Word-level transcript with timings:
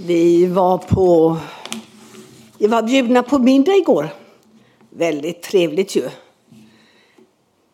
Vi 0.00 0.46
var 0.46 0.78
på... 0.78 1.36
Vi 2.58 2.66
var 2.66 2.82
bjudna 2.82 3.22
på 3.22 3.38
middag 3.38 3.76
igår. 3.76 4.08
Väldigt 4.90 5.42
trevligt 5.42 5.96
ju. 5.96 6.08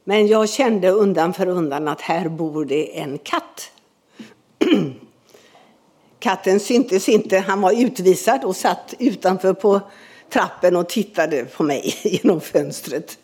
Men 0.04 0.26
jag 0.26 0.48
kände 0.48 0.90
undan 0.90 1.34
för 1.34 1.46
undan 1.46 1.88
att 1.88 2.00
här 2.00 2.28
bor 2.28 2.64
det 2.64 2.98
en 2.98 3.18
katt. 3.18 3.70
Katten 6.18 6.60
syntes 6.60 7.08
inte. 7.08 7.38
Han 7.38 7.60
var 7.60 7.82
utvisad 7.84 8.44
och 8.44 8.56
satt 8.56 8.94
utanför 8.98 9.54
på 9.54 9.80
trappen 10.30 10.76
och 10.76 10.88
tittade 10.88 11.44
på 11.44 11.62
mig 11.62 11.94
genom 12.02 12.40
fönstret. 12.40 13.18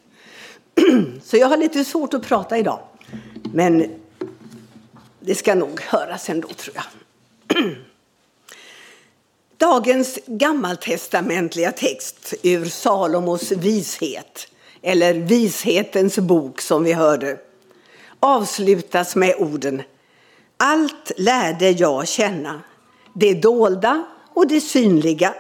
Så 1.23 1.37
jag 1.37 1.47
har 1.47 1.57
lite 1.57 1.85
svårt 1.85 2.15
att 2.15 2.27
prata 2.27 2.59
idag. 2.59 2.81
Men 3.53 3.91
det 5.21 5.35
ska 5.35 5.55
nog 5.55 5.81
höras 5.81 6.31
ändå, 6.31 6.49
tror 6.49 6.77
jag. 6.77 6.85
Dagens 9.61 10.19
gammaltestamentliga 10.27 11.73
text 11.73 12.35
ur 12.43 12.65
Salomos 12.65 13.53
vishet, 13.53 14.49
eller 14.83 15.15
Vishetens 15.15 16.19
bok 16.19 16.61
som 16.61 16.85
vi 16.85 16.93
hörde, 16.93 17.39
avslutas 18.21 19.17
med 19.17 19.35
orden 19.39 19.83
Allt 20.57 21.13
lärde 21.17 21.71
jag 21.71 22.09
känna, 22.09 22.61
det 23.15 23.35
dolda 23.35 24.05
och 24.35 24.47
det 24.47 24.61
synliga. 24.61 25.35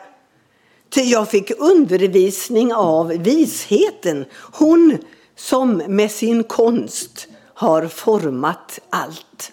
Ty 0.91 1.01
jag 1.01 1.31
fick 1.31 1.51
undervisning 1.59 2.75
av 2.75 3.07
visheten, 3.07 4.25
hon 4.53 4.99
som 5.37 5.77
med 5.77 6.11
sin 6.11 6.45
konst 6.45 7.29
har 7.55 7.87
format 7.87 8.81
allt. 8.91 9.53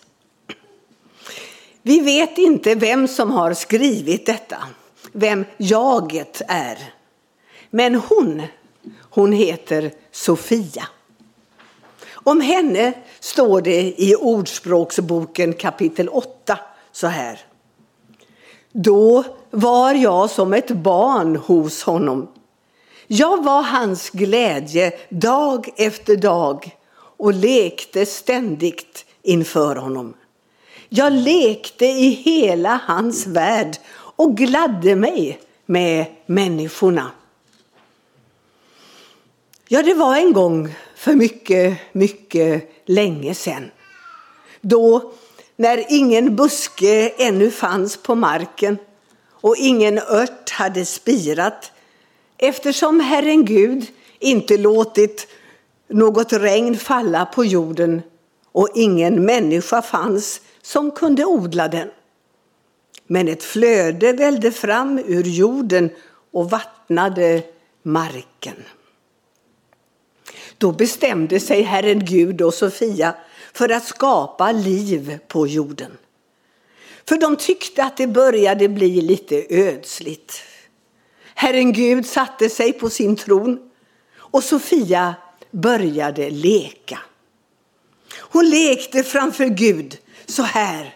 Vi 1.88 2.00
vet 2.00 2.38
inte 2.38 2.76
vem 2.76 3.08
som 3.08 3.32
har 3.32 3.54
skrivit 3.54 4.26
detta, 4.26 4.58
vem 5.12 5.46
jaget 5.58 6.42
är. 6.48 6.94
Men 7.70 7.96
hon, 7.96 8.42
hon 9.10 9.32
heter 9.32 9.92
Sofia. 10.12 10.88
Om 12.14 12.42
henne 12.42 12.94
står 13.20 13.62
det 13.62 13.94
i 13.98 14.16
Ordspråksboken 14.16 15.54
kapitel 15.54 16.10
8 16.10 16.60
så 16.92 17.08
här. 17.08 17.40
Då 18.72 19.24
var 19.52 19.94
jag 19.94 20.30
som 20.30 20.54
ett 20.54 20.72
barn 20.72 21.36
hos 21.36 21.84
honom. 21.84 22.28
Jag 23.08 23.44
var 23.44 23.64
hans 23.64 24.10
glädje 24.10 24.92
dag 25.10 25.70
efter 25.78 26.16
dag 26.16 26.78
och 27.18 27.34
lekte 27.34 28.06
ständigt 28.06 29.06
inför 29.22 29.76
honom. 29.76 30.14
Jag 30.90 31.14
lekte 31.14 31.86
i 31.86 32.10
hela 32.10 32.80
hans 32.86 33.28
värld 33.28 33.78
och 33.92 34.38
gladde 34.38 34.96
mig 34.96 35.40
med 35.66 36.06
människorna. 36.26 37.12
Ja, 39.68 39.84
det 39.84 39.94
var 39.94 40.16
en 40.16 40.34
gång 40.34 40.76
för 40.96 41.14
mycket, 41.14 41.78
mycket 41.92 42.72
länge 42.86 43.36
sedan. 43.36 43.72
Då, 44.62 45.14
när 45.56 45.86
ingen 45.90 46.36
buske 46.36 47.10
ännu 47.10 47.52
fanns 47.52 47.98
på 47.98 48.16
marken 48.16 48.78
och 49.32 49.56
ingen 49.58 50.00
ört 50.00 50.50
hade 50.50 50.86
spirat 50.86 51.72
eftersom 52.38 53.00
Herren 53.00 53.46
Gud 53.46 53.86
inte 54.20 54.58
låtit 54.58 55.28
något 55.88 56.34
regn 56.34 56.78
falla 56.78 57.26
på 57.26 57.46
jorden 57.46 58.02
och 58.52 58.70
ingen 58.76 59.26
människa 59.26 59.82
fanns 59.82 60.42
som 60.62 60.92
kunde 60.92 61.26
odla 61.26 61.68
den. 61.68 61.90
Men 63.08 63.28
ett 63.28 63.44
flöde 63.44 64.14
vällde 64.14 64.52
fram 64.52 65.00
ur 65.00 65.24
jorden 65.24 65.90
och 66.32 66.50
vattnade 66.50 67.44
marken. 67.84 68.56
Då 70.58 70.72
bestämde 70.72 71.40
sig 71.40 71.62
Herren 71.62 72.06
Gud 72.06 72.42
och 72.42 72.54
Sofia 72.54 73.16
för 73.54 73.70
att 73.70 73.86
skapa 73.86 74.52
liv 74.52 75.20
på 75.28 75.48
jorden. 75.48 75.92
För 77.08 77.18
de 77.18 77.36
tyckte 77.36 77.84
att 77.84 77.98
det 77.98 78.08
började 78.08 78.70
bli 78.70 79.02
lite 79.02 79.46
ödsligt. 79.50 80.42
Herren 81.36 81.74
Gud 81.74 82.06
satte 82.06 82.50
sig 82.50 82.74
på 82.74 82.90
sin 82.90 83.16
tron 83.16 83.70
och 84.16 84.44
Sofia 84.44 85.16
började 85.52 86.30
leka. 86.30 87.00
Hon 88.16 88.50
lekte 88.50 89.04
framför 89.04 89.46
Gud 89.46 89.98
så 90.26 90.44
här. 90.44 90.96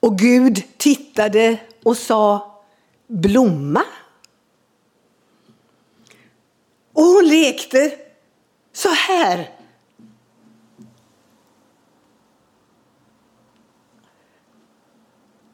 Och 0.00 0.18
Gud 0.18 0.62
tittade 0.76 1.60
och 1.84 1.96
sa 1.96 2.54
blomma. 3.06 3.84
Och 6.92 7.04
hon 7.04 7.28
lekte 7.28 7.98
så 8.72 8.88
här. 8.88 9.58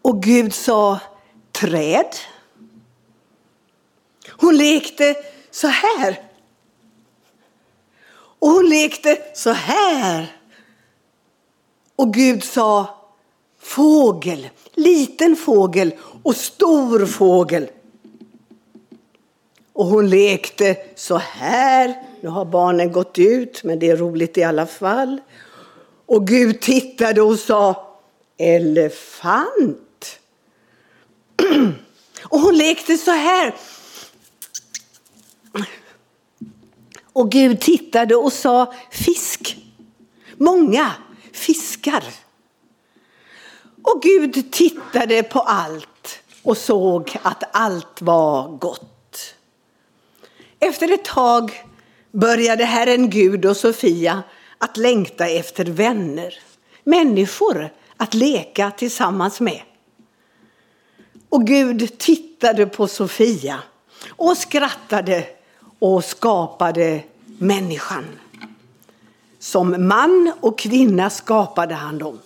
Och 0.03 0.23
Gud 0.23 0.55
sa 0.55 1.01
träd. 1.53 2.17
Hon 4.29 4.57
lekte 4.57 5.17
så 5.51 5.69
här. 5.69 6.24
Och 8.45 8.51
hon 8.51 8.69
lekte 8.69 9.19
så 9.35 9.51
här. 9.51 10.37
Och 11.97 12.15
Gud 12.15 12.45
sa 12.45 12.89
fågel, 13.61 14.49
liten 14.75 15.37
fågel 15.37 15.95
och 16.23 16.37
stor 16.37 17.07
fågel. 17.07 17.71
Och 19.73 19.87
hon 19.87 20.11
lekte 20.11 20.77
så 20.95 21.17
här. 21.17 21.95
Nu 22.21 22.29
har 22.29 22.45
barnen 22.45 22.93
gått 22.93 23.19
ut, 23.19 23.65
men 23.65 23.79
det 23.79 23.91
är 23.91 23.97
roligt 23.97 24.39
i 24.39 24.43
alla 24.43 24.67
fall. 24.67 25.21
Och 26.07 26.27
Gud 26.27 26.61
tittade 26.61 27.23
och 27.23 27.39
sa 27.39 27.97
elefant. 28.37 30.19
Och 32.25 32.41
hon 32.41 32.57
lekte 32.57 32.97
så 32.97 33.11
här. 33.11 33.55
Och 37.15 37.31
Gud 37.31 37.61
tittade 37.61 38.17
och 38.17 38.33
sa 38.33 38.75
fisk. 38.91 39.57
Många 40.37 40.93
fiskar. 41.33 42.05
Och 43.83 44.03
Gud 44.03 44.53
tittade 44.53 45.23
på 45.23 45.41
allt 45.41 46.19
och 46.43 46.57
såg 46.57 47.17
att 47.23 47.45
allt 47.53 48.03
var 48.03 48.49
gott. 48.49 49.35
Efter 50.61 50.93
ett 50.93 51.05
tag 51.05 51.65
började 52.13 52.65
Herren 52.65 53.11
Gud 53.11 53.47
och 53.47 53.57
Sofia 53.57 54.23
att 54.59 54.77
längta 54.77 55.29
efter 55.29 55.65
vänner, 55.65 56.35
människor 56.85 57.71
att 57.97 58.15
leka 58.15 58.71
tillsammans 58.71 59.41
med. 59.41 59.61
Och 61.29 61.47
Gud 61.47 61.99
tittade 61.99 62.67
på 62.67 62.89
Sofia 62.89 63.59
och 64.09 64.37
skrattade 64.37 65.27
och 65.85 66.05
skapade 66.05 67.03
människan. 67.39 68.05
Som 69.39 69.89
man 69.89 70.33
och 70.41 70.59
kvinna 70.59 71.11
skapade 71.11 71.75
han 71.75 71.99
dem. 71.99 72.21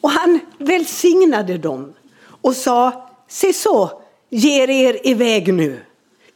Och 0.00 0.10
han 0.10 0.40
välsignade 0.58 1.58
dem 1.58 1.92
och 2.22 2.56
sa, 2.56 3.08
se 3.28 3.52
så, 3.52 4.02
ger 4.30 4.70
er 4.70 5.06
iväg 5.06 5.54
nu, 5.54 5.80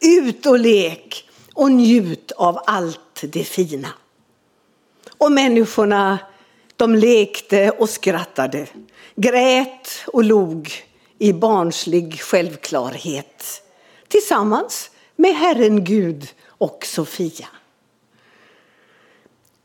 ut 0.01 0.47
och 0.47 0.59
lek 0.59 1.29
och 1.55 1.71
njut 1.71 2.33
av 2.33 2.59
allt 2.67 3.23
det 3.23 3.45
fina. 3.45 3.89
Och 5.19 5.33
människorna, 5.33 6.19
de 6.77 6.95
lekte 6.95 7.71
och 7.71 7.91
skrattade, 7.91 8.67
grät 9.17 9.89
och 10.07 10.25
log 10.25 10.73
i 11.19 11.33
barnslig 11.33 12.21
självklarhet 12.21 13.63
tillsammans 14.09 14.91
med 15.17 15.35
Herren 15.35 15.85
Gud 15.85 16.29
och 16.47 16.87
Sofia. 16.87 17.47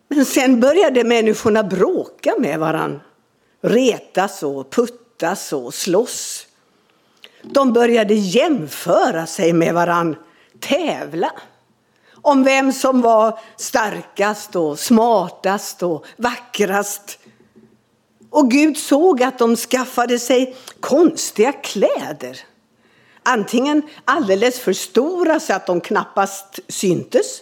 Men 0.08 0.26
sen 0.26 0.60
började 0.60 1.04
människorna 1.04 1.64
bråka 1.64 2.36
med 2.38 2.60
varann. 2.60 3.00
Retas 3.62 4.44
och 4.44 4.70
puttas 4.72 5.54
och 5.54 5.74
slåss. 5.74 6.48
De 7.42 7.74
började 7.74 8.14
jämföra 8.14 9.26
sig 9.26 9.54
med 9.54 9.74
varann, 9.74 10.16
tävla 10.60 11.32
om 12.22 12.44
vem 12.44 12.74
som 12.74 13.02
var 13.02 13.40
starkast 13.58 14.56
och 14.56 14.80
smartast 14.80 15.84
och 15.84 16.06
vackrast. 16.18 17.20
Och 18.30 18.52
Gud 18.52 18.78
såg 18.78 19.24
att 19.24 19.40
de 19.40 19.56
skaffade 19.56 20.20
sig 20.20 20.56
konstiga 20.80 21.52
kläder 21.52 22.40
Antingen 23.30 23.82
alldeles 24.06 24.60
för 24.60 24.74
stora 24.74 25.40
så 25.40 25.54
att 25.54 25.68
de 25.68 25.82
knappast 25.82 26.60
syntes. 26.68 27.42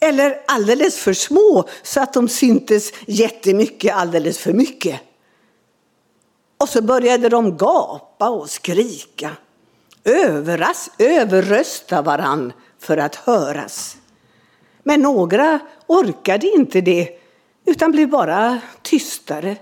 Eller 0.00 0.40
alldeles 0.46 0.98
för 0.98 1.12
små 1.12 1.68
så 1.82 2.00
att 2.00 2.12
de 2.12 2.28
syntes 2.28 2.92
jättemycket 3.06 3.94
alldeles 3.94 4.38
för 4.38 4.52
mycket. 4.52 5.00
Och 6.58 6.68
så 6.68 6.82
började 6.82 7.28
de 7.28 7.56
gapa 7.56 8.28
och 8.28 8.50
skrika. 8.50 9.30
Överras, 10.04 10.90
överrösta 10.98 12.02
varann 12.02 12.52
för 12.78 12.96
att 12.96 13.14
höras. 13.14 13.96
Men 14.82 15.00
några 15.00 15.60
orkade 15.86 16.46
inte 16.46 16.80
det 16.80 17.08
utan 17.64 17.92
blev 17.92 18.08
bara 18.08 18.60
tystare 18.82 19.56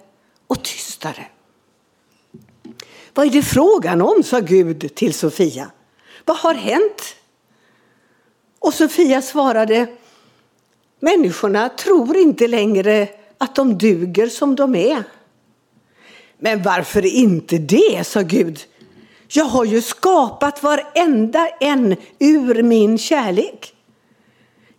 och 0.47 0.63
tystare. 0.63 1.27
Vad 3.15 3.27
är 3.27 3.31
det 3.31 3.43
frågan 3.43 4.03
om, 4.03 4.23
sa 4.23 4.41
Gud 4.41 4.95
till 4.95 5.15
Sofia. 5.15 5.71
Vad 6.25 6.37
har 6.37 6.55
hänt? 6.55 7.17
Och 8.59 8.75
Sofia 8.75 9.23
svarade, 9.23 9.87
människorna 11.01 11.69
tror 11.69 12.17
inte 12.17 12.49
längre 12.49 13.09
att 13.39 13.55
de 13.55 13.79
duger 13.79 14.29
som 14.29 14.55
de 14.57 14.75
är. 14.75 15.03
Men 16.39 16.63
varför 16.63 17.07
inte 17.07 17.59
det, 17.59 18.07
sa 18.07 18.21
Gud. 18.21 18.61
Jag 19.29 19.45
har 19.45 19.65
ju 19.65 19.83
skapat 19.83 20.63
varenda 20.63 21.49
en 21.61 21.97
ur 22.19 22.63
min 22.63 22.99
kärlek. 22.99 23.75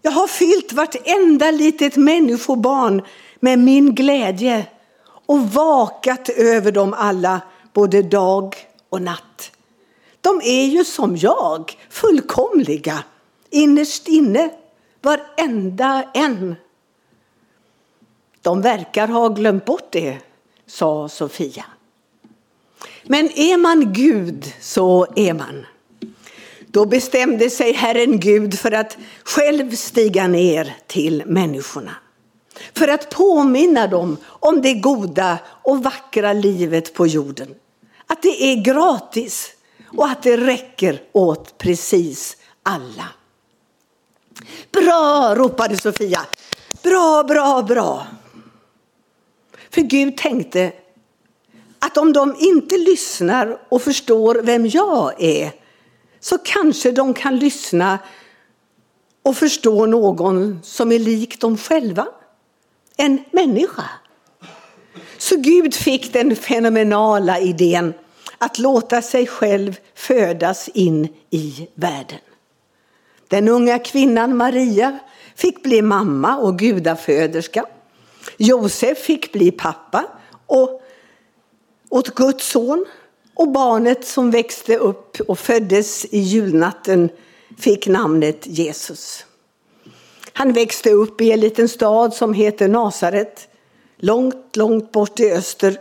Jag 0.02 0.12
har 0.12 0.28
fyllt 0.28 0.74
vartenda 0.74 1.52
litet 1.52 1.96
människobarn 1.96 3.02
med 3.40 3.60
min 3.60 3.96
glädje 3.96 4.66
och 5.26 5.40
vakat 5.50 6.30
över 6.30 6.72
dem 6.72 6.94
alla 6.94 7.42
både 7.76 8.02
dag 8.02 8.56
och 8.90 9.02
natt. 9.02 9.52
De 10.22 10.42
är 10.44 10.66
ju 10.66 10.86
som 10.86 11.18
jag, 11.18 11.78
fullkomliga, 11.90 13.04
innerst 13.50 14.08
inne, 14.08 14.50
varenda 15.02 16.12
en. 16.14 16.56
De 18.42 18.62
verkar 18.62 19.08
ha 19.08 19.28
glömt 19.28 19.66
bort 19.66 19.92
det, 19.92 20.18
sa 20.66 21.10
Sofia. 21.10 21.66
Men 23.04 23.26
är 23.26 23.58
man 23.58 23.94
Gud 23.94 24.54
så 24.62 25.08
är 25.16 25.34
man. 25.34 25.66
Då 26.68 26.86
bestämde 26.86 27.50
sig 27.50 27.74
Herren 27.74 28.20
Gud 28.20 28.60
för 28.60 28.72
att 28.72 28.98
själv 29.24 29.76
stiga 29.76 30.28
ner 30.28 30.76
till 30.88 31.24
människorna. 31.26 31.96
För 32.74 32.88
att 32.88 33.10
påminna 33.10 33.88
dem 33.88 34.18
om 34.26 34.62
det 34.62 34.74
goda 34.74 35.38
och 35.46 35.84
vackra 35.84 36.34
livet 36.34 36.94
på 36.94 37.08
jorden. 37.08 37.56
Att 38.08 38.22
det 38.22 38.44
är 38.44 38.56
gratis 38.56 39.52
och 39.98 40.08
att 40.08 40.24
det 40.24 40.38
räcker 40.38 41.04
åt 41.12 41.58
precis 41.58 42.38
alla. 42.64 43.08
Bra, 44.72 45.36
ropade 45.36 45.78
Sofia. 45.78 46.26
Bra, 46.84 47.24
bra, 47.24 47.64
bra. 47.64 48.08
För 49.70 49.82
Gud 49.82 50.18
tänkte 50.18 50.74
att 51.80 51.98
om 51.98 52.14
de 52.14 52.36
inte 52.40 52.78
lyssnar 52.78 53.60
och 53.70 53.82
förstår 53.82 54.36
vem 54.36 54.68
jag 54.68 55.22
är 55.24 55.52
så 56.20 56.38
kanske 56.38 56.92
de 56.92 57.14
kan 57.14 57.40
lyssna 57.40 58.00
och 59.24 59.38
förstå 59.38 59.86
någon 59.86 60.60
som 60.64 60.92
är 60.92 61.00
lik 61.00 61.42
dem 61.42 61.58
själva. 61.58 62.08
En 62.98 63.24
människa. 63.32 63.84
Så 65.18 65.36
Gud 65.38 65.74
fick 65.76 66.14
den 66.14 66.36
fenomenala 66.36 67.40
idén 67.40 67.94
att 68.38 68.60
låta 68.60 69.02
sig 69.02 69.28
själv 69.28 69.80
födas 69.96 70.70
in 70.74 71.08
i 71.30 71.68
världen. 71.74 72.20
Den 73.28 73.48
unga 73.48 73.80
kvinnan 73.80 74.38
Maria 74.38 75.00
fick 75.36 75.64
bli 75.64 75.82
mamma 75.82 76.38
och 76.38 76.60
gudaföderska. 76.60 77.66
Josef 78.38 78.98
fick 78.98 79.32
bli 79.32 79.52
pappa 79.52 80.06
och 80.48 80.82
åt 81.90 82.16
Guds 82.16 82.48
son. 82.48 82.86
Och 83.34 83.52
barnet 83.52 84.06
som 84.06 84.32
växte 84.32 84.78
upp 84.78 85.20
och 85.20 85.40
föddes 85.40 86.06
i 86.06 86.20
julnatten 86.20 87.10
fick 87.58 87.88
namnet 87.88 88.48
Jesus. 88.48 89.26
Han 90.34 90.54
växte 90.54 90.92
upp 90.92 91.22
i 91.22 91.32
en 91.32 91.40
liten 91.40 91.70
stad 91.70 92.14
som 92.14 92.34
heter 92.34 92.68
Nasaret, 92.68 93.48
långt, 94.06 94.56
långt 94.56 94.92
bort 94.92 95.20
i 95.20 95.32
öster. 95.32 95.78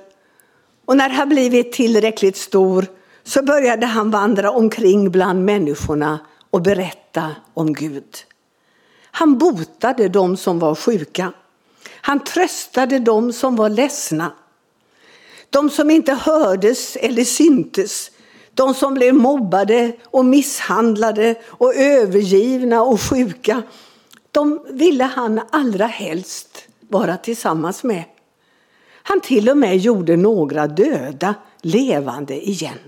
Och 0.84 0.96
när 0.96 1.08
han 1.08 1.28
blivit 1.28 1.72
tillräckligt 1.72 2.36
stor 2.36 2.86
så 3.24 3.42
började 3.42 3.86
han 3.86 4.10
vandra 4.10 4.50
omkring 4.50 5.10
bland 5.10 5.44
människorna 5.44 6.18
och 6.50 6.62
berätta 6.62 7.30
om 7.54 7.72
Gud. 7.72 8.16
Han 9.10 9.38
botade 9.38 10.08
de 10.08 10.36
som 10.36 10.58
var 10.58 10.74
sjuka. 10.74 11.32
Han 11.90 12.24
tröstade 12.24 12.98
de 12.98 13.32
som 13.32 13.56
var 13.56 13.68
ledsna. 13.68 14.32
De 15.50 15.70
som 15.70 15.90
inte 15.90 16.12
hördes 16.12 16.96
eller 16.96 17.24
syntes. 17.24 18.10
De 18.54 18.74
som 18.74 18.94
blev 18.94 19.14
mobbade 19.14 19.92
och 20.04 20.24
misshandlade 20.24 21.34
och 21.46 21.74
övergivna 21.74 22.82
och 22.82 23.00
sjuka. 23.00 23.62
De 24.30 24.66
ville 24.70 25.04
han 25.04 25.40
allra 25.50 25.86
helst 25.86 26.68
vara 26.88 27.16
tillsammans 27.16 27.82
med. 27.82 28.04
Han 29.06 29.20
till 29.20 29.48
och 29.48 29.56
med 29.56 29.76
gjorde 29.76 30.16
några 30.16 30.66
döda 30.66 31.34
levande 31.62 32.48
igen. 32.48 32.78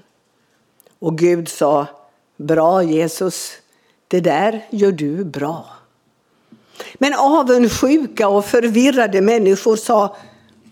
Och 0.98 1.18
Gud 1.18 1.48
sa, 1.48 1.86
bra 2.36 2.82
Jesus, 2.82 3.52
det 4.08 4.20
där 4.20 4.66
gör 4.70 4.92
du 4.92 5.24
bra. 5.24 5.66
Men 6.94 7.14
avundsjuka 7.14 8.28
och 8.28 8.44
förvirrade 8.44 9.20
människor 9.20 9.76
sa, 9.76 10.16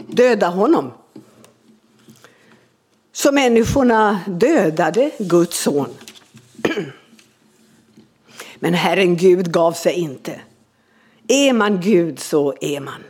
döda 0.07 0.49
honom. 0.49 0.93
Så 3.13 3.33
människorna 3.33 4.21
dödade 4.27 5.11
Guds 5.19 5.63
son. 5.63 5.89
Men 8.59 8.75
Herren 8.75 9.17
Gud 9.17 9.53
gav 9.53 9.73
sig 9.73 9.93
inte. 9.93 10.41
Är 11.29 11.53
man 11.53 11.81
Gud 11.81 12.19
så 12.19 12.55
är 12.61 12.81
man. 12.81 13.05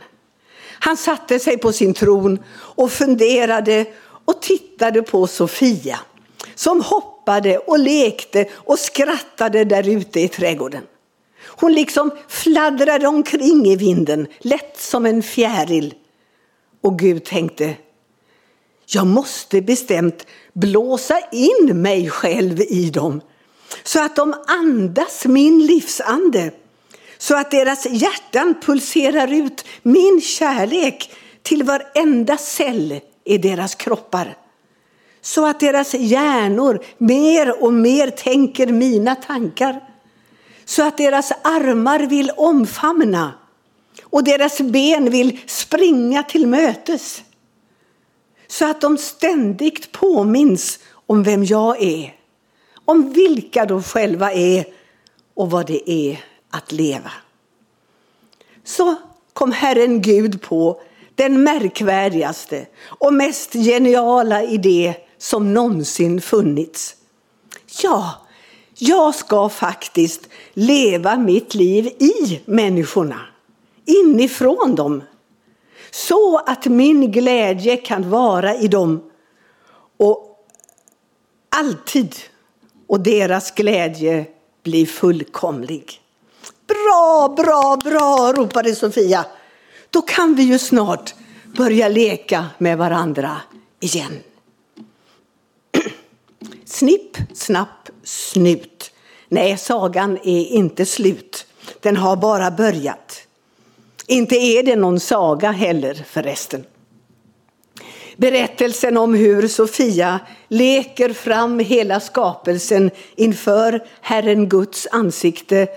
Han 0.85 0.97
satte 0.97 1.39
sig 1.39 1.57
på 1.57 1.71
sin 1.71 1.93
tron 1.93 2.39
och 2.53 2.91
funderade 2.91 3.85
och 4.25 4.41
tittade 4.41 5.01
på 5.01 5.27
Sofia 5.27 5.99
som 6.55 6.81
hoppade 6.81 7.57
och 7.57 7.79
lekte 7.79 8.49
och 8.53 8.79
skrattade 8.79 9.65
där 9.65 9.89
ute 9.89 10.19
i 10.19 10.27
trädgården. 10.27 10.83
Hon 11.47 11.73
liksom 11.73 12.11
fladdrade 12.27 13.07
omkring 13.07 13.65
i 13.65 13.75
vinden, 13.75 14.27
lätt 14.39 14.77
som 14.79 15.05
en 15.05 15.23
fjäril. 15.23 15.93
Och 16.81 16.99
Gud 16.99 17.23
tänkte, 17.23 17.75
jag 18.85 19.07
måste 19.07 19.61
bestämt 19.61 20.27
blåsa 20.53 21.19
in 21.31 21.81
mig 21.81 22.09
själv 22.09 22.61
i 22.61 22.89
dem 22.89 23.21
så 23.83 24.05
att 24.05 24.15
de 24.15 24.33
andas 24.47 25.25
min 25.25 25.65
livsande 25.65 26.51
så 27.17 27.35
att 27.35 27.51
deras 27.51 27.85
hjärtan 27.85 28.55
pulserar 28.61 29.33
ut 29.33 29.65
min 29.81 30.21
kärlek 30.21 31.11
till 31.41 31.63
varenda 31.63 32.37
cell 32.37 32.99
i 33.23 33.37
deras 33.37 33.75
kroppar. 33.75 34.37
Så 35.21 35.45
att 35.45 35.59
deras 35.59 35.93
hjärnor 35.93 36.83
mer 36.97 37.63
och 37.63 37.73
mer 37.73 38.09
tänker 38.09 38.67
mina 38.67 39.15
tankar. 39.15 39.81
Så 40.65 40.87
att 40.87 40.97
deras 40.97 41.31
armar 41.31 41.99
vill 41.99 42.31
omfamna 42.37 43.33
och 44.03 44.23
deras 44.23 44.61
ben 44.61 45.09
vill 45.09 45.39
springa 45.45 46.23
till 46.23 46.47
mötes. 46.47 47.23
Så 48.47 48.69
att 48.69 48.81
de 48.81 48.97
ständigt 48.97 49.91
påminns 49.91 50.79
om 51.05 51.23
vem 51.23 51.43
jag 51.43 51.81
är, 51.83 52.15
om 52.85 53.13
vilka 53.13 53.65
de 53.65 53.83
själva 53.83 54.33
är 54.33 54.65
och 55.33 55.51
vad 55.51 55.67
det 55.67 55.91
är 55.91 56.34
att 56.55 56.71
leva. 56.71 57.11
Så 58.63 58.95
kom 59.33 59.51
Herren 59.51 60.01
Gud 60.01 60.41
på 60.41 60.81
den 61.15 61.43
märkvärdigaste 61.43 62.67
och 62.85 63.13
mest 63.13 63.53
geniala 63.53 64.43
idé 64.43 64.95
som 65.17 65.53
någonsin 65.53 66.21
funnits. 66.21 66.95
Ja, 67.83 68.25
jag 68.77 69.15
ska 69.15 69.49
faktiskt 69.49 70.29
leva 70.53 71.17
mitt 71.17 71.53
liv 71.53 71.85
i 71.87 72.41
människorna, 72.45 73.19
inifrån 73.85 74.75
dem. 74.75 75.03
Så 75.91 76.37
att 76.37 76.65
min 76.65 77.11
glädje 77.11 77.77
kan 77.77 78.09
vara 78.09 78.55
i 78.55 78.67
dem 78.67 79.11
och 79.97 80.45
alltid 81.49 82.15
och 82.87 82.99
deras 82.99 83.51
glädje 83.51 84.25
blir 84.63 84.85
fullkomlig. 84.85 86.01
Bra, 86.67 87.33
bra, 87.37 87.77
bra, 87.83 88.33
ropade 88.35 88.75
Sofia. 88.75 89.25
Då 89.89 90.01
kan 90.01 90.35
vi 90.35 90.43
ju 90.43 90.59
snart 90.59 91.13
börja 91.57 91.87
leka 91.87 92.45
med 92.57 92.77
varandra 92.77 93.37
igen. 93.79 94.19
Snipp, 96.65 97.17
snapp, 97.33 97.89
snut. 98.03 98.91
Nej, 99.29 99.57
sagan 99.57 100.17
är 100.23 100.45
inte 100.45 100.85
slut. 100.85 101.45
Den 101.79 101.97
har 101.97 102.15
bara 102.15 102.51
börjat. 102.51 103.21
Inte 104.07 104.35
är 104.35 104.63
det 104.63 104.75
någon 104.75 104.99
saga 104.99 105.51
heller 105.51 106.05
förresten. 106.07 106.65
Berättelsen 108.17 108.97
om 108.97 109.13
hur 109.13 109.47
Sofia 109.47 110.19
leker 110.47 111.13
fram 111.13 111.59
hela 111.59 111.99
skapelsen 111.99 112.91
inför 113.15 113.87
Herren 114.01 114.49
Guds 114.49 114.87
ansikte 114.91 115.67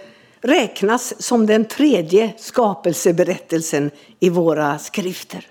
räknas 0.41 1.23
som 1.23 1.47
den 1.47 1.65
tredje 1.65 2.33
skapelseberättelsen 2.39 3.91
i 4.21 4.29
våra 4.29 4.79
skrifter. 4.79 5.47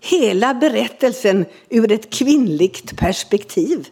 Hela 0.00 0.54
berättelsen 0.54 1.46
ur 1.68 1.92
ett 1.92 2.10
kvinnligt 2.10 2.96
perspektiv. 2.96 3.88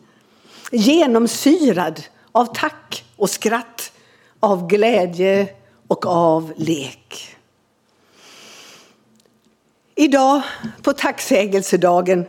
Genomsyrad 0.73 2.03
av 2.33 2.55
tack 2.55 3.05
och 3.17 3.31
skratt, 3.31 3.93
av 4.41 4.67
glädje 4.69 5.49
och 5.89 6.07
av 6.07 6.53
lek. 6.57 7.37
Idag 9.95 10.43
på 10.83 10.93
tacksägelsedagen 10.93 12.27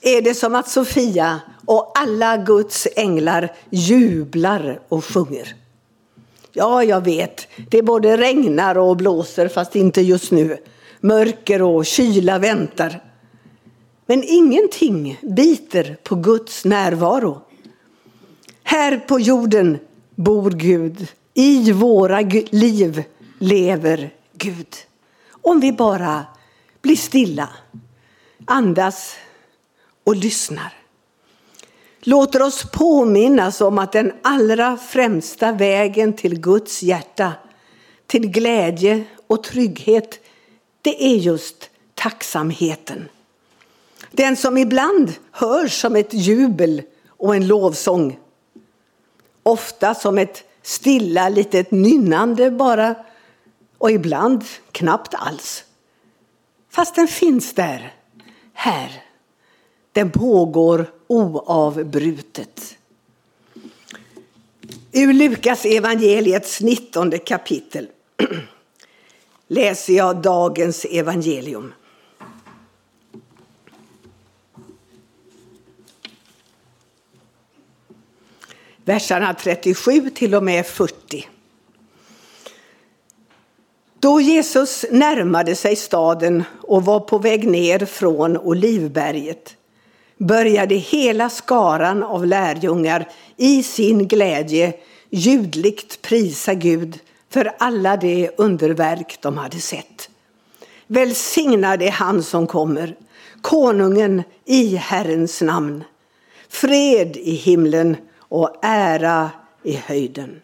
är 0.00 0.22
det 0.22 0.34
som 0.34 0.54
att 0.54 0.68
Sofia 0.68 1.40
och 1.66 1.92
alla 1.98 2.36
Guds 2.36 2.88
änglar 2.96 3.52
jublar 3.70 4.80
och 4.88 5.04
sjunger. 5.04 5.63
Ja, 6.56 6.84
jag 6.84 7.04
vet, 7.04 7.48
det 7.70 7.82
både 7.82 8.16
regnar 8.16 8.78
och 8.78 8.96
blåser 8.96 9.48
fast 9.48 9.76
inte 9.76 10.00
just 10.00 10.30
nu. 10.30 10.58
Mörker 11.00 11.62
och 11.62 11.86
kyla 11.86 12.38
väntar. 12.38 13.02
Men 14.06 14.22
ingenting 14.26 15.18
biter 15.22 15.96
på 16.02 16.14
Guds 16.14 16.64
närvaro. 16.64 17.42
Här 18.62 18.98
på 18.98 19.20
jorden 19.20 19.78
bor 20.14 20.50
Gud. 20.50 21.08
I 21.34 21.72
våra 21.72 22.20
liv 22.50 23.04
lever 23.38 24.14
Gud. 24.32 24.76
Om 25.30 25.60
vi 25.60 25.72
bara 25.72 26.26
blir 26.82 26.96
stilla, 26.96 27.48
andas 28.44 29.16
och 30.04 30.16
lyssnar. 30.16 30.83
Låter 32.06 32.42
oss 32.42 32.70
påminnas 32.72 33.60
om 33.60 33.78
att 33.78 33.92
den 33.92 34.12
allra 34.22 34.76
främsta 34.76 35.52
vägen 35.52 36.12
till 36.12 36.40
Guds 36.40 36.82
hjärta, 36.82 37.32
till 38.06 38.30
glädje 38.30 39.04
och 39.26 39.44
trygghet, 39.44 40.20
det 40.82 41.04
är 41.04 41.16
just 41.16 41.70
tacksamheten. 41.94 43.08
Den 44.10 44.36
som 44.36 44.58
ibland 44.58 45.12
hörs 45.30 45.80
som 45.80 45.96
ett 45.96 46.14
jubel 46.14 46.82
och 47.08 47.36
en 47.36 47.46
lovsång. 47.46 48.18
Ofta 49.42 49.94
som 49.94 50.18
ett 50.18 50.44
stilla 50.62 51.28
litet 51.28 51.70
nynnande 51.70 52.50
bara 52.50 52.94
och 53.78 53.90
ibland 53.90 54.44
knappt 54.72 55.14
alls. 55.14 55.64
Fast 56.70 56.94
den 56.94 57.08
finns 57.08 57.54
där, 57.54 57.94
här. 58.52 59.02
Den 59.94 60.10
pågår 60.10 60.86
oavbrutet. 61.06 62.76
Ur 64.92 65.12
Lukas 65.12 65.64
evangeliets 65.64 66.60
19 66.60 67.10
kapitel 67.18 67.88
läser 69.48 69.92
jag 69.92 70.22
dagens 70.22 70.84
evangelium. 70.84 71.72
Verserna 78.84 79.34
37 79.34 80.10
till 80.10 80.34
och 80.34 80.42
med 80.42 80.66
40. 80.66 81.28
Då 83.98 84.20
Jesus 84.20 84.84
närmade 84.90 85.54
sig 85.54 85.76
staden 85.76 86.44
och 86.60 86.84
var 86.84 87.00
på 87.00 87.18
väg 87.18 87.48
ner 87.48 87.86
från 87.86 88.38
Olivberget 88.38 89.56
började 90.26 90.74
hela 90.74 91.30
skaran 91.30 92.02
av 92.02 92.26
lärjungar 92.26 93.08
i 93.36 93.62
sin 93.62 94.08
glädje 94.08 94.74
ljudligt 95.10 96.02
prisa 96.02 96.54
Gud 96.54 96.98
för 97.30 97.52
alla 97.58 97.96
de 97.96 98.30
underverk 98.36 99.18
de 99.20 99.38
hade 99.38 99.60
sett. 99.60 100.10
Välsignad 100.86 101.82
är 101.82 101.90
han 101.90 102.22
som 102.22 102.46
kommer, 102.46 102.96
konungen 103.42 104.22
i 104.44 104.76
Herrens 104.76 105.42
namn. 105.42 105.84
Fred 106.48 107.16
i 107.16 107.34
himlen 107.34 107.96
och 108.18 108.56
ära 108.62 109.30
i 109.62 109.72
höjden. 109.72 110.40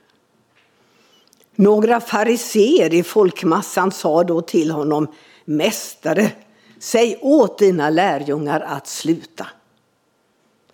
Några 1.57 2.01
fariseer 2.01 2.95
i 2.95 3.03
folkmassan 3.03 3.93
sa 3.93 4.25
då 4.25 4.41
till 4.41 4.71
honom, 4.71 5.07
Mästare, 5.45 6.31
säg 6.79 7.19
åt 7.23 7.59
dina 7.59 7.91
lärjungar 7.91 8.61
att 8.61 8.87
sluta. 8.87 9.47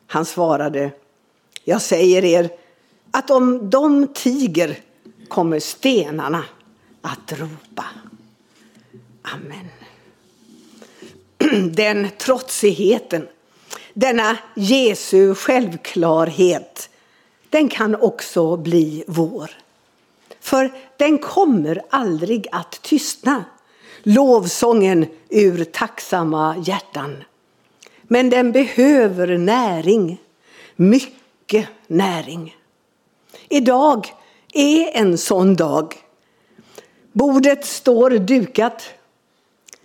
Han 0.06 0.24
svarade, 0.24 0.90
jag 1.64 1.82
säger 1.82 2.24
er 2.24 2.50
att 3.10 3.30
om 3.30 3.70
de 3.70 4.08
tiger 4.14 4.78
kommer 5.28 5.60
stenarna 5.60 6.44
att 7.02 7.32
ropa. 7.32 7.84
Amen. 9.22 9.68
Den 11.74 12.08
trotsigheten, 12.18 13.28
denna 13.94 14.38
Jesu 14.54 15.34
självklarhet, 15.34 16.90
den 17.50 17.68
kan 17.68 17.96
också 17.96 18.56
bli 18.56 19.04
vår. 19.06 19.50
För 20.40 20.72
den 20.96 21.18
kommer 21.18 21.82
aldrig 21.90 22.46
att 22.52 22.82
tystna. 22.82 23.44
Lovsången 24.02 25.06
ur 25.28 25.64
tacksamma 25.64 26.56
hjärtan. 26.56 27.24
Men 28.08 28.30
den 28.30 28.52
behöver 28.52 29.38
näring. 29.38 30.20
Mycket 30.76 31.68
näring. 31.86 32.56
Idag 33.48 34.06
är 34.54 34.96
en 34.96 35.18
sån 35.18 35.56
dag. 35.56 35.94
Bordet 37.12 37.64
står 37.64 38.10
dukat. 38.10 38.88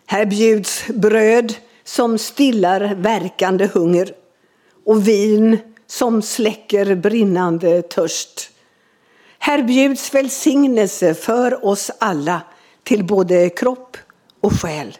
Här 0.05 0.25
bjuds 0.25 0.87
bröd 0.87 1.55
som 1.83 2.17
stillar 2.17 2.95
verkande 2.95 3.67
hunger 3.73 4.13
och 4.85 5.07
vin 5.07 5.57
som 5.87 6.21
släcker 6.21 6.95
brinnande 6.95 7.81
törst. 7.81 8.51
Här 9.39 9.63
bjuds 9.63 10.13
välsignelse 10.13 11.13
för 11.13 11.65
oss 11.65 11.91
alla 11.99 12.41
till 12.83 13.03
både 13.03 13.49
kropp 13.49 13.97
och 14.41 14.53
själ. 14.61 14.97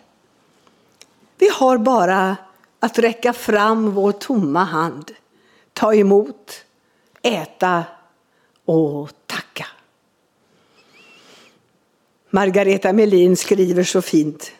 Vi 1.37 1.49
har 1.49 1.77
bara 1.77 2.37
att 2.83 2.99
räcka 2.99 3.33
fram 3.33 3.91
vår 3.91 4.11
tomma 4.11 4.63
hand, 4.63 5.11
ta 5.73 5.93
emot, 5.93 6.65
äta 7.21 7.83
och 8.65 9.09
tacka. 9.25 9.67
Margareta 12.29 12.93
Melin 12.93 13.37
skriver 13.37 13.83
så 13.83 14.01
fint. 14.01 14.51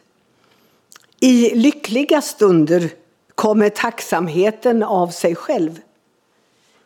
I 1.20 1.56
lyckliga 1.56 2.22
stunder 2.22 2.90
kommer 3.36 3.70
tacksamheten 3.70 4.84
av 4.84 5.08
sig 5.08 5.36
själv. 5.36 5.80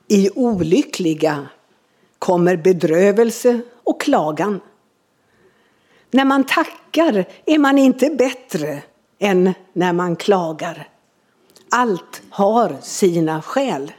I 0.08 0.30
olyckliga 0.36 1.48
kommer 2.20 2.58
bedrövelse 2.58 3.62
och 3.84 4.02
klagan. 4.02 4.60
När 6.12 6.26
man 6.26 6.44
tackar 6.44 7.26
är 7.46 7.60
man 7.60 7.78
inte 7.78 8.10
bättre 8.10 8.84
än 9.20 9.54
när 9.74 9.94
man 9.94 10.16
klagar. 10.16 10.90
Allt 11.78 12.22
har 12.30 12.78
sina 12.82 13.42
skäl. 13.42 13.92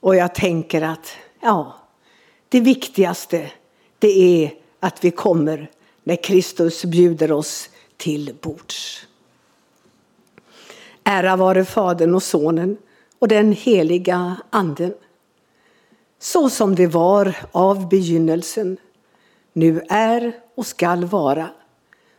Och 0.00 0.16
jag 0.16 0.34
tänker 0.34 0.82
att 0.82 1.16
ja, 1.40 1.74
det 2.48 2.60
viktigaste 2.60 3.50
det 3.98 4.44
är 4.44 4.54
att 4.80 5.04
vi 5.04 5.10
kommer 5.10 5.70
när 6.04 6.16
Kristus 6.16 6.84
bjuder 6.84 7.32
oss 7.32 7.70
till 7.96 8.34
bords. 8.40 9.06
Ära 11.04 11.36
vare 11.36 11.64
Fadern 11.64 12.14
och 12.14 12.22
Sonen 12.22 12.76
och 13.18 13.28
den 13.28 13.52
heliga 13.52 14.36
Anden 14.50 14.94
så 16.18 16.50
som 16.50 16.74
det 16.74 16.86
var 16.86 17.36
av 17.52 17.88
begynnelsen, 17.88 18.76
nu 19.52 19.82
är 19.88 20.32
och 20.54 20.66
skall 20.66 21.04
vara, 21.04 21.50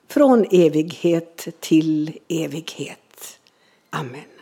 från 0.08 0.46
evighet 0.52 1.48
till 1.60 2.20
evighet. 2.28 3.07
Amen. 3.98 4.37